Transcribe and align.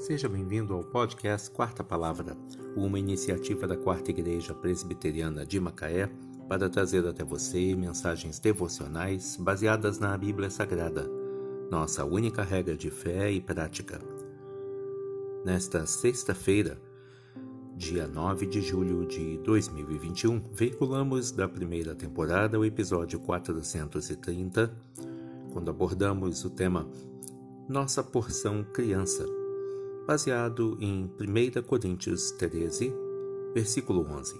Seja 0.00 0.30
bem-vindo 0.30 0.72
ao 0.72 0.82
podcast 0.82 1.50
Quarta 1.50 1.84
Palavra, 1.84 2.34
uma 2.74 2.98
iniciativa 2.98 3.66
da 3.66 3.76
Quarta 3.76 4.10
Igreja 4.10 4.54
Presbiteriana 4.54 5.44
de 5.44 5.60
Macaé 5.60 6.10
para 6.48 6.70
trazer 6.70 7.06
até 7.06 7.22
você 7.22 7.76
mensagens 7.76 8.38
devocionais 8.38 9.36
baseadas 9.36 9.98
na 9.98 10.16
Bíblia 10.16 10.48
Sagrada, 10.48 11.06
nossa 11.70 12.02
única 12.02 12.42
regra 12.42 12.74
de 12.78 12.90
fé 12.90 13.30
e 13.30 13.42
prática. 13.42 14.00
Nesta 15.44 15.84
sexta-feira, 15.84 16.80
dia 17.76 18.08
9 18.08 18.46
de 18.46 18.62
julho 18.62 19.06
de 19.06 19.36
2021, 19.44 20.42
veiculamos 20.50 21.30
da 21.30 21.46
primeira 21.46 21.94
temporada 21.94 22.58
o 22.58 22.64
episódio 22.64 23.20
430, 23.20 24.74
quando 25.52 25.68
abordamos 25.68 26.42
o 26.42 26.48
tema 26.48 26.88
Nossa 27.68 28.02
Porção 28.02 28.64
Criança 28.64 29.39
baseado 30.10 30.76
em 30.80 31.04
1 31.04 31.62
Coríntios 31.62 32.32
13, 32.32 32.92
versículo 33.54 34.04
11. 34.10 34.34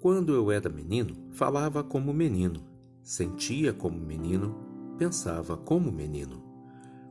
Quando 0.00 0.32
eu 0.32 0.50
era 0.50 0.70
menino, 0.70 1.14
falava 1.32 1.84
como 1.84 2.14
menino, 2.14 2.64
sentia 3.02 3.70
como 3.70 4.00
menino, 4.00 4.56
pensava 4.96 5.58
como 5.58 5.92
menino. 5.92 6.42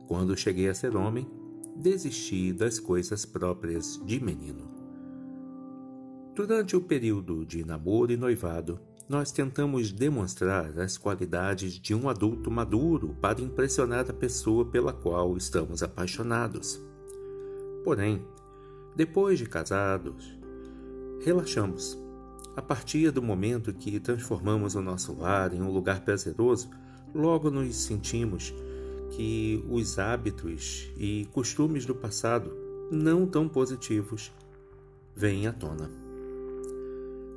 Quando 0.08 0.36
cheguei 0.36 0.68
a 0.68 0.74
ser 0.74 0.96
homem, 0.96 1.30
desisti 1.76 2.52
das 2.52 2.80
coisas 2.80 3.24
próprias 3.24 4.04
de 4.04 4.18
menino. 4.18 4.68
Durante 6.34 6.74
o 6.74 6.80
período 6.80 7.46
de 7.46 7.64
namoro 7.64 8.10
e 8.10 8.16
noivado, 8.16 8.80
nós 9.08 9.30
tentamos 9.30 9.92
demonstrar 9.92 10.76
as 10.80 10.98
qualidades 10.98 11.74
de 11.74 11.94
um 11.94 12.08
adulto 12.08 12.50
maduro 12.50 13.16
para 13.20 13.40
impressionar 13.40 14.10
a 14.10 14.12
pessoa 14.12 14.66
pela 14.66 14.92
qual 14.92 15.36
estamos 15.36 15.80
apaixonados. 15.80 16.88
Porém, 17.88 18.22
depois 18.94 19.38
de 19.38 19.46
casados, 19.46 20.38
relaxamos. 21.24 21.98
A 22.54 22.60
partir 22.60 23.10
do 23.10 23.22
momento 23.22 23.72
que 23.72 23.98
transformamos 23.98 24.74
o 24.74 24.82
nosso 24.82 25.18
lar 25.18 25.54
em 25.54 25.62
um 25.62 25.70
lugar 25.70 26.04
prazeroso, 26.04 26.68
logo 27.14 27.50
nos 27.50 27.74
sentimos 27.74 28.52
que 29.12 29.64
os 29.70 29.98
hábitos 29.98 30.92
e 30.98 31.26
costumes 31.32 31.86
do 31.86 31.94
passado, 31.94 32.54
não 32.92 33.26
tão 33.26 33.48
positivos, 33.48 34.30
vêm 35.16 35.46
à 35.46 35.52
tona. 35.54 35.90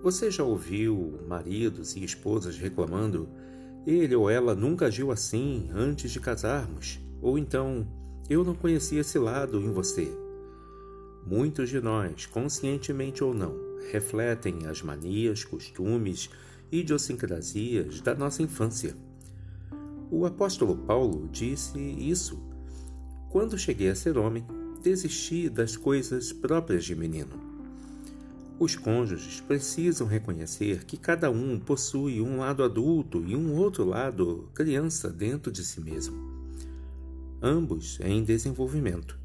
Você 0.03 0.29
já 0.29 0.43
ouviu 0.43 1.17
maridos 1.29 1.95
e 1.95 2.03
esposas 2.03 2.57
reclamando: 2.57 3.29
ele 3.87 4.17
ou 4.17 4.29
ela 4.29 4.53
nunca 4.53 4.87
agiu 4.87 5.11
assim 5.11 5.69
antes 5.73 6.11
de 6.11 6.19
casarmos? 6.19 6.99
Ou 7.21 7.37
então, 7.37 7.87
eu 8.29 8.43
não 8.43 8.53
conhecia 8.53 8.99
esse 8.99 9.17
lado 9.17 9.57
em 9.57 9.71
você. 9.71 10.11
Muitos 11.25 11.69
de 11.69 11.79
nós, 11.79 12.25
conscientemente 12.25 13.23
ou 13.23 13.33
não, 13.33 13.55
refletem 13.91 14.65
as 14.67 14.81
manias, 14.81 15.43
costumes 15.43 16.29
e 16.71 16.79
idiosincrasias 16.79 18.01
da 18.01 18.15
nossa 18.15 18.41
infância. 18.41 18.95
O 20.09 20.25
apóstolo 20.25 20.75
Paulo 20.75 21.29
disse 21.31 21.79
isso. 21.79 22.41
Quando 23.29 23.57
cheguei 23.57 23.89
a 23.89 23.95
ser 23.95 24.17
homem, 24.17 24.45
desisti 24.81 25.49
das 25.49 25.77
coisas 25.77 26.33
próprias 26.33 26.83
de 26.83 26.95
menino. 26.95 27.51
Os 28.59 28.75
cônjuges 28.75 29.41
precisam 29.41 30.05
reconhecer 30.05 30.83
que 30.85 30.97
cada 30.97 31.31
um 31.31 31.59
possui 31.59 32.21
um 32.21 32.37
lado 32.37 32.63
adulto 32.63 33.23
e 33.25 33.35
um 33.35 33.55
outro 33.55 33.85
lado 33.85 34.49
criança 34.53 35.09
dentro 35.09 35.51
de 35.51 35.63
si 35.63 35.81
mesmo, 35.81 36.15
ambos 37.41 37.99
em 38.01 38.23
desenvolvimento. 38.23 39.20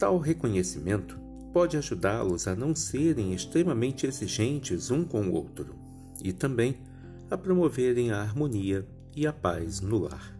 Tal 0.00 0.16
reconhecimento 0.16 1.18
pode 1.52 1.76
ajudá-los 1.76 2.48
a 2.48 2.56
não 2.56 2.74
serem 2.74 3.34
extremamente 3.34 4.06
exigentes 4.06 4.90
um 4.90 5.04
com 5.04 5.28
o 5.28 5.34
outro 5.34 5.74
e 6.24 6.32
também 6.32 6.78
a 7.30 7.36
promoverem 7.36 8.10
a 8.10 8.22
harmonia 8.22 8.88
e 9.14 9.26
a 9.26 9.32
paz 9.32 9.82
no 9.82 9.98
lar. 9.98 10.34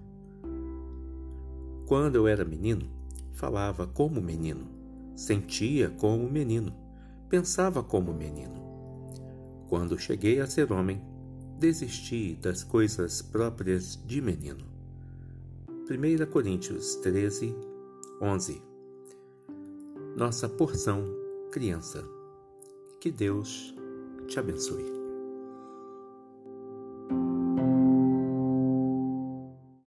Quando 1.86 2.16
eu 2.16 2.26
era 2.26 2.42
menino, 2.42 2.88
falava 3.34 3.86
como 3.86 4.18
menino, 4.18 4.66
sentia 5.14 5.90
como 5.90 6.26
menino, 6.30 6.74
pensava 7.28 7.82
como 7.82 8.14
menino. 8.14 8.62
Quando 9.68 9.98
cheguei 9.98 10.40
a 10.40 10.46
ser 10.46 10.72
homem, 10.72 11.02
desisti 11.58 12.34
das 12.40 12.64
coisas 12.64 13.20
próprias 13.20 14.02
de 14.06 14.22
menino. 14.22 14.64
1 15.68 16.30
Coríntios 16.30 16.94
13, 16.96 17.54
11 18.22 18.69
nossa 20.20 20.47
porção 20.50 21.03
criança. 21.50 22.04
Que 23.00 23.10
Deus 23.10 23.75
te 24.28 24.38
abençoe. 24.38 24.99